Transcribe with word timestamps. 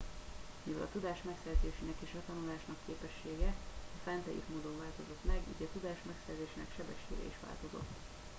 mivel 0.63 0.83
a 0.83 0.91
tudás 0.91 1.21
megszerzésének 1.29 1.95
és 1.99 2.09
a 2.17 2.23
tanulásnak 2.27 2.77
a 2.81 2.85
képessége 2.87 3.49
a 3.95 3.97
fent 4.03 4.25
leírt 4.25 4.49
módon 4.53 4.75
változott 4.83 5.23
meg 5.31 5.39
így 5.51 5.65
a 5.67 5.73
tudás 5.75 5.99
megszerzésének 6.11 6.69
sebessége 6.77 7.23
is 7.31 7.37
változott 7.47 7.93